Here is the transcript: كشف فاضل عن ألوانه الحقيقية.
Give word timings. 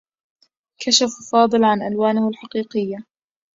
كشف 0.79 1.09
فاضل 1.31 1.63
عن 1.63 1.81
ألوانه 1.81 2.27
الحقيقية. 2.27 3.05